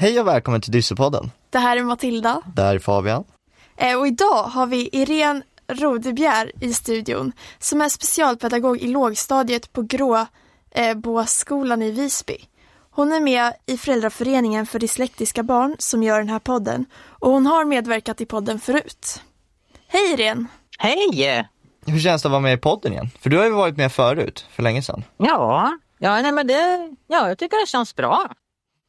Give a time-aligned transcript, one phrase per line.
[0.00, 1.30] Hej och välkommen till Dyssepodden.
[1.50, 2.42] Det här är Matilda.
[2.54, 3.24] Det här är Fabian.
[3.76, 9.82] Eh, och idag har vi Irene Rodebjer i studion som är specialpedagog i lågstadiet på
[9.82, 12.36] Gråboskolan i Visby.
[12.90, 17.46] Hon är med i föräldraföreningen för dyslektiska barn som gör den här podden och hon
[17.46, 19.22] har medverkat i podden förut.
[19.88, 20.44] Hej Irene!
[20.78, 21.48] Hej!
[21.86, 23.10] Hur känns det att vara med i podden igen?
[23.20, 25.04] För du har ju varit med förut, för länge sedan.
[25.16, 28.30] Ja, ja, nej, men det, ja jag tycker det känns bra.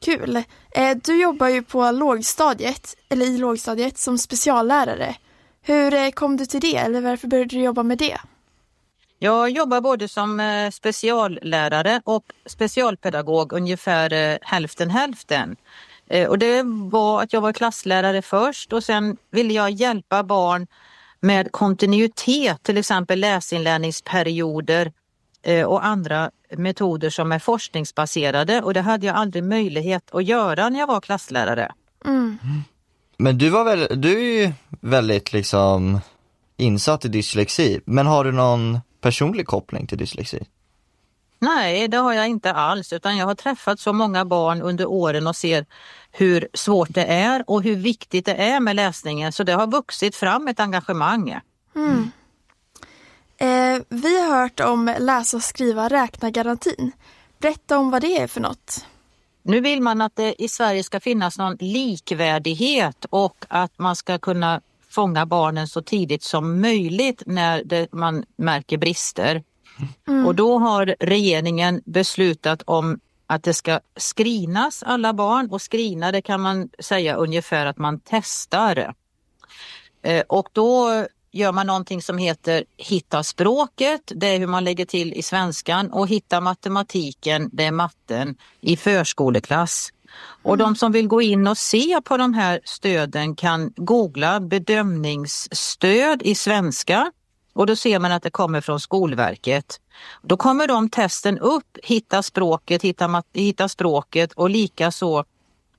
[0.00, 0.36] Kul!
[0.70, 5.16] Eh, du jobbar ju på lågstadiet, eller i lågstadiet, som speciallärare.
[5.62, 8.18] Hur eh, kom du till det, eller varför började du jobba med det?
[9.18, 15.56] Jag jobbar både som eh, speciallärare och specialpedagog ungefär hälften hälften.
[16.28, 20.66] Och det var att jag var klasslärare först och sen ville jag hjälpa barn
[21.20, 24.92] med kontinuitet, till exempel läsinlärningsperioder
[25.66, 30.78] och andra metoder som är forskningsbaserade och det hade jag aldrig möjlighet att göra när
[30.78, 31.72] jag var klasslärare.
[32.04, 32.38] Mm.
[33.18, 36.00] Men du var väl, du är ju väldigt liksom
[36.56, 40.46] insatt i dyslexi, men har du någon personlig koppling till dyslexi?
[41.38, 45.26] Nej, det har jag inte alls, utan jag har träffat så många barn under åren
[45.26, 45.66] och ser
[46.12, 50.16] hur svårt det är och hur viktigt det är med läsningen, så det har vuxit
[50.16, 51.40] fram ett engagemang.
[51.76, 52.10] Mm.
[53.38, 56.92] Eh, vi har hört om läsa, skriva, räkna-garantin.
[57.38, 58.86] Berätta om vad det är för något.
[59.42, 64.18] Nu vill man att det i Sverige ska finnas någon likvärdighet och att man ska
[64.18, 69.42] kunna fånga barnen så tidigt som möjligt när det, man märker brister.
[70.08, 70.26] Mm.
[70.26, 76.22] Och då har regeringen beslutat om att det ska skrinas alla barn och skrina det
[76.22, 78.94] kan man säga ungefär att man testar.
[80.02, 81.06] Eh, och då
[81.36, 85.90] gör man någonting som heter hitta språket, det är hur man lägger till i svenskan
[85.90, 89.92] och hitta matematiken, det är matten i förskoleklass.
[90.42, 90.64] Och mm.
[90.64, 96.34] de som vill gå in och se på de här stöden kan googla bedömningsstöd i
[96.34, 97.12] svenska
[97.52, 99.80] och då ser man att det kommer från Skolverket.
[100.22, 105.24] Då kommer de testen upp, hitta språket, hitta, hitta språket och likaså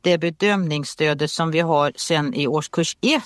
[0.00, 3.22] det bedömningsstödet som vi har sedan i årskurs 1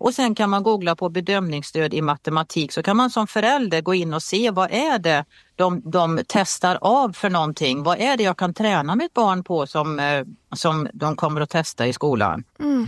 [0.00, 3.94] och sen kan man googla på bedömningsstöd i matematik så kan man som förälder gå
[3.94, 5.24] in och se vad är det
[5.56, 7.82] de, de testar av för någonting.
[7.82, 10.24] Vad är det jag kan träna mitt barn på som, eh,
[10.56, 12.44] som de kommer att testa i skolan.
[12.58, 12.86] Mm.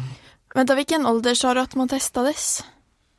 [0.55, 2.65] Vänta, vilken ålder sa du att man testades?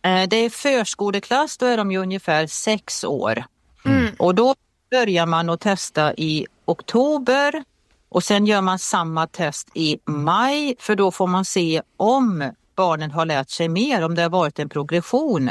[0.02, 3.46] Eh, det är förskoleklass, då är de ju ungefär sex år.
[3.86, 4.16] Mm.
[4.20, 4.56] Och då
[4.92, 7.64] börjar man att testa i oktober
[8.10, 13.12] och sen gör man samma test i maj för då får man se om barnen
[13.12, 15.50] har lärt sig mer, om det har varit en progression.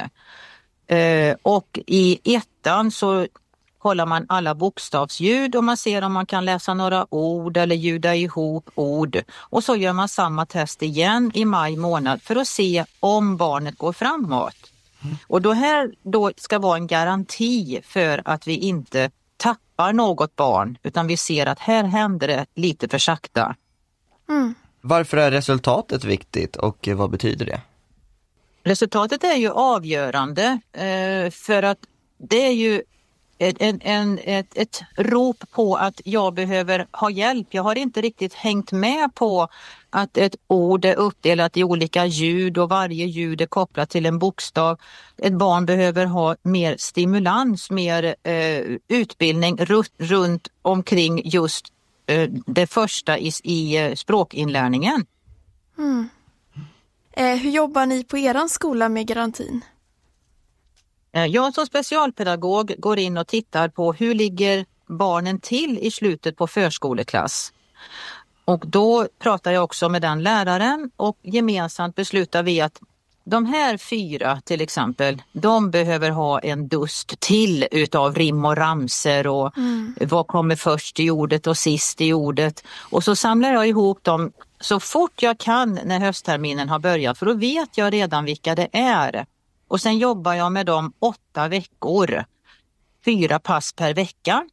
[0.86, 3.26] Eh, och i ettan så
[3.78, 8.14] kollar man alla bokstavsljud och man ser om man kan läsa några ord eller ljuda
[8.14, 9.22] ihop ord.
[9.34, 13.78] Och så gör man samma test igen i maj månad för att se om barnet
[13.78, 14.72] går framåt.
[15.26, 20.78] Och då här då ska vara en garanti för att vi inte tappar något barn
[20.82, 23.56] utan vi ser att här händer det lite för sakta.
[24.28, 24.54] Mm.
[24.84, 27.60] Varför är resultatet viktigt och vad betyder det?
[28.64, 31.78] Resultatet är ju avgörande eh, för att
[32.18, 32.82] det är ju
[33.38, 37.46] ett, en, ett, ett rop på att jag behöver ha hjälp.
[37.50, 39.48] Jag har inte riktigt hängt med på
[39.90, 44.18] att ett ord är uppdelat i olika ljud och varje ljud är kopplat till en
[44.18, 44.78] bokstav.
[45.18, 49.56] Ett barn behöver ha mer stimulans, mer eh, utbildning
[49.98, 51.72] runt omkring just
[52.46, 55.06] det första i, i eh, språkinlärningen.
[55.78, 56.08] Mm.
[57.12, 59.64] Eh, hur jobbar ni på er skola med garantin?
[61.12, 66.36] Eh, jag som specialpedagog går in och tittar på hur ligger barnen till i slutet
[66.36, 67.52] på förskoleklass.
[68.44, 72.80] Och då pratar jag också med den läraren och gemensamt beslutar vi att
[73.24, 79.26] de här fyra till exempel, de behöver ha en dust till utav rim och ramser
[79.26, 79.94] och mm.
[80.00, 82.64] vad kommer först i ordet och sist i ordet.
[82.90, 87.26] Och så samlar jag ihop dem så fort jag kan när höstterminen har börjat för
[87.26, 89.26] då vet jag redan vilka det är.
[89.68, 92.24] Och sen jobbar jag med dem åtta veckor,
[93.04, 94.48] fyra pass per vecka.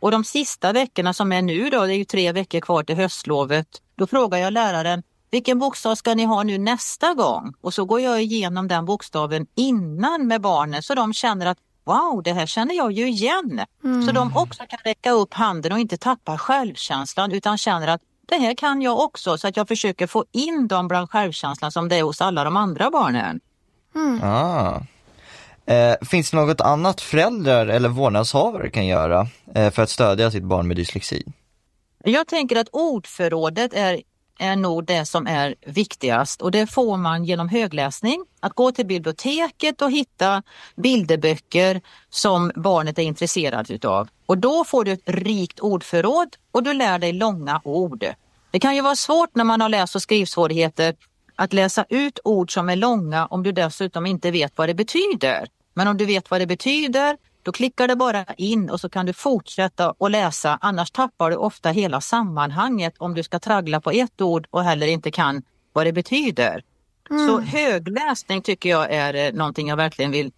[0.00, 2.96] Och de sista veckorna som är nu då, det är ju tre veckor kvar till
[2.96, 7.54] höstlovet, då frågar jag läraren vilken bokstav ska ni ha nu nästa gång?
[7.60, 12.22] Och så går jag igenom den bokstaven innan med barnen så de känner att wow,
[12.22, 13.60] det här känner jag ju igen.
[13.84, 14.06] Mm.
[14.06, 18.36] Så de också kan räcka upp handen och inte tappa självkänslan utan känner att det
[18.36, 21.96] här kan jag också så att jag försöker få in dem bland självkänslan som det
[21.96, 23.40] är hos alla de andra barnen.
[23.94, 24.20] Mm.
[24.22, 24.80] Ah.
[25.66, 30.42] Eh, finns det något annat föräldrar eller vårdnadshavare kan göra eh, för att stödja sitt
[30.42, 31.24] barn med dyslexi?
[32.04, 34.02] Jag tänker att ordförrådet är
[34.38, 38.24] är nog det som är viktigast och det får man genom högläsning.
[38.40, 40.42] Att gå till biblioteket och hitta
[40.76, 41.80] bilderböcker
[42.10, 44.08] som barnet är intresserad utav.
[44.26, 48.04] Och då får du ett rikt ordförråd och du lär dig långa ord.
[48.50, 50.94] Det kan ju vara svårt när man har läs och skrivsvårigheter
[51.36, 55.48] att läsa ut ord som är långa om du dessutom inte vet vad det betyder.
[55.74, 57.16] Men om du vet vad det betyder,
[57.48, 60.58] då klickar det bara in och så kan du fortsätta att läsa.
[60.60, 64.86] Annars tappar du ofta hela sammanhanget om du ska traggla på ett ord och heller
[64.86, 65.42] inte kan
[65.72, 66.62] vad det betyder.
[67.10, 67.28] Mm.
[67.28, 70.32] Så högläsning tycker jag är eh, någonting jag verkligen vill,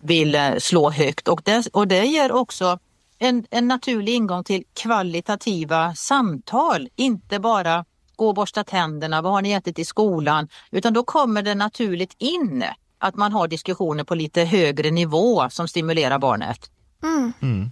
[0.00, 2.78] vill eh, slå högt och det, och det ger också
[3.18, 7.84] en, en naturlig ingång till kvalitativa samtal, inte bara
[8.16, 10.48] gå och borsta tänderna, vad har ni ätit i skolan?
[10.70, 12.64] Utan då kommer det naturligt in
[13.00, 16.70] att man har diskussioner på lite högre nivå som stimulerar barnet.
[17.02, 17.32] Mm.
[17.42, 17.70] Mm.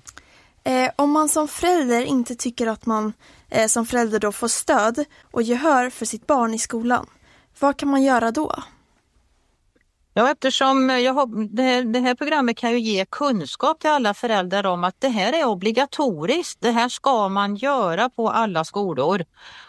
[0.64, 3.12] Eh, om man som förälder inte tycker att man
[3.48, 7.06] eh, som förälder då får stöd och gehör för sitt barn i skolan,
[7.60, 8.54] vad kan man göra då?
[10.14, 14.14] Ja, eftersom jag har, det, här, det här programmet kan ju ge kunskap till alla
[14.14, 16.60] föräldrar om att det här är obligatoriskt.
[16.60, 19.24] Det här ska man göra på alla skolor.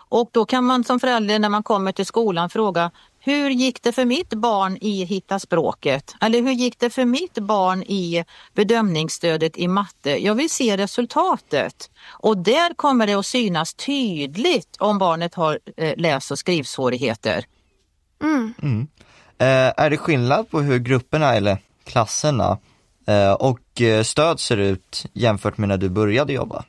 [0.09, 2.91] Och då kan man som förälder när man kommer till skolan fråga
[3.21, 6.15] hur gick det för mitt barn i Hitta språket?
[6.21, 10.25] Eller hur gick det för mitt barn i bedömningsstödet i matte?
[10.25, 11.89] Jag vill se resultatet.
[12.09, 17.45] Och där kommer det att synas tydligt om barnet har eh, läs och skrivsvårigheter.
[18.23, 18.53] Mm.
[18.61, 18.87] Mm.
[19.37, 22.57] Eh, är det skillnad på hur grupperna eller klasserna
[23.07, 26.65] eh, och eh, stöd ser ut jämfört med när du började jobba?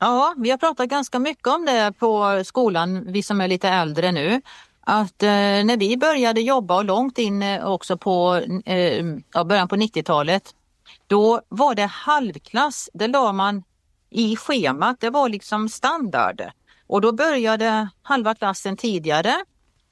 [0.00, 4.12] Ja, vi har pratat ganska mycket om det på skolan, vi som är lite äldre
[4.12, 4.42] nu.
[4.80, 5.28] Att eh,
[5.64, 9.04] när vi började jobba och långt in eh, också på eh,
[9.34, 10.54] ja, början på 90-talet,
[11.06, 13.62] då var det halvklass, det la man
[14.10, 16.42] i schemat, det var liksom standard.
[16.86, 19.34] Och då började halva klassen tidigare,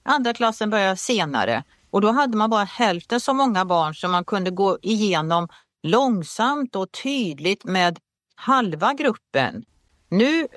[0.03, 1.65] andra klassen började senare.
[1.91, 5.49] Och då hade man bara hälften så många barn som man kunde gå igenom
[5.83, 7.99] långsamt och tydligt med
[8.35, 9.65] halva gruppen.
[10.09, 10.49] Nu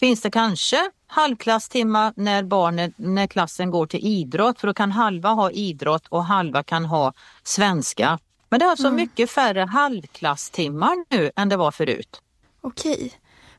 [0.00, 5.28] finns det kanske halvklasstimmar när, barnet, när klassen går till idrott, för då kan halva
[5.28, 7.12] ha idrott och halva kan ha
[7.42, 8.18] svenska.
[8.48, 8.96] Men det är alltså mm.
[8.96, 12.22] mycket färre halvklasstimmar nu än det var förut.
[12.60, 13.12] Okej.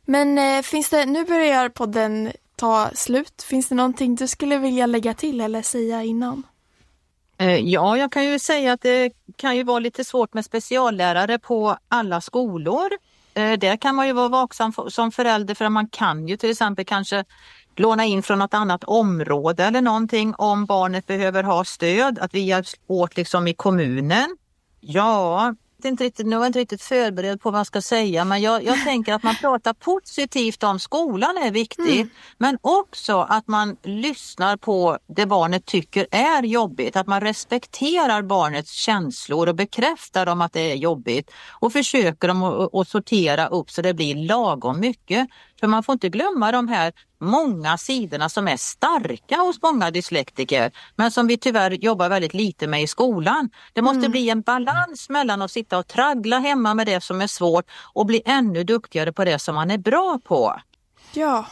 [0.05, 3.43] Men eh, finns det, nu börjar podden ta slut.
[3.43, 6.43] Finns det någonting du skulle vilja lägga till eller säga innan?
[7.37, 11.39] Eh, ja, jag kan ju säga att det kan ju vara lite svårt med speciallärare
[11.39, 12.89] på alla skolor.
[13.33, 16.85] Eh, där kan man ju vara vaksam som förälder för man kan ju till exempel
[16.85, 17.25] kanske
[17.75, 22.39] låna in från något annat område eller någonting om barnet behöver ha stöd, att vi
[22.39, 24.37] hjälps åt liksom i kommunen.
[24.79, 25.55] Ja,
[25.87, 28.63] inte riktigt, nu är jag inte riktigt förberedd på vad jag ska säga men jag,
[28.63, 32.09] jag tänker att man pratar positivt om skolan är viktigt mm.
[32.37, 38.71] men också att man lyssnar på det barnet tycker är jobbigt, att man respekterar barnets
[38.71, 43.71] känslor och bekräftar dem att det är jobbigt och försöker dem att, att sortera upp
[43.71, 45.29] så det blir lagom mycket.
[45.59, 50.71] För man får inte glömma de här många sidorna som är starka hos många dyslektiker
[50.95, 53.49] men som vi tyvärr jobbar väldigt lite med i skolan.
[53.73, 54.11] Det måste mm.
[54.11, 58.05] bli en balans mellan att sitta och traggla hemma med det som är svårt och
[58.05, 60.59] bli ännu duktigare på det som man är bra på.
[61.13, 61.45] Ja,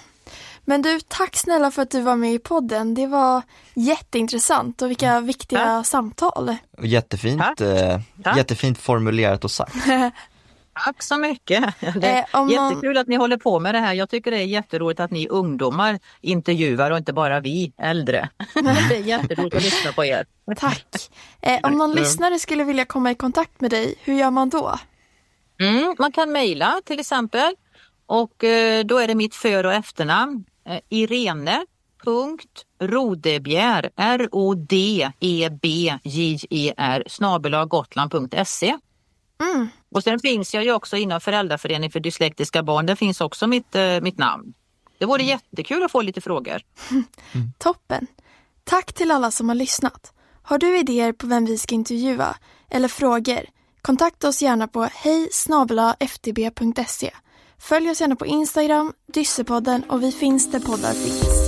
[0.66, 2.94] men du, tack snälla för att du var med i podden.
[2.94, 3.42] Det var
[3.74, 5.84] jätteintressant och vilka viktiga ja.
[5.84, 6.56] samtal.
[6.82, 8.00] Jättefint, eh,
[8.36, 9.76] jättefint formulerat och sagt.
[10.84, 11.74] Tack så mycket!
[11.80, 12.98] Det är eh, jättekul man...
[12.98, 13.94] att ni håller på med det här.
[13.94, 18.30] Jag tycker det är jätteroligt att ni ungdomar intervjuar och inte bara vi äldre.
[18.90, 20.26] det är jätteroligt att lyssna på er.
[20.58, 21.10] Tack!
[21.42, 24.80] Eh, om någon lyssnare skulle vilja komma i kontakt med dig, hur gör man då?
[25.60, 27.56] Mm, man kan mejla till exempel
[28.06, 34.64] och eh, då är det mitt för och efternamn eh, irene.rodebjer, R-O-D-E-B-J-E-R,
[37.08, 38.78] snabelaggotland.se.
[39.40, 39.68] Mm.
[39.96, 42.86] Och sen finns jag ju också inom Föräldraföreningen för dyslektiska barn.
[42.86, 44.54] Där finns också mitt, eh, mitt namn.
[44.98, 45.30] Det vore mm.
[45.30, 46.62] jättekul att få lite frågor.
[47.34, 47.54] Mm.
[47.58, 48.08] Toppen!
[48.64, 50.14] Tack till alla som har lyssnat.
[50.42, 52.36] Har du idéer på vem vi ska intervjua
[52.70, 53.40] eller frågor?
[53.82, 55.30] Kontakta oss gärna på hej
[56.00, 57.12] ftb.se.
[57.58, 61.47] Följ oss gärna på Instagram, Dyssepodden och vi finns där poddar finns.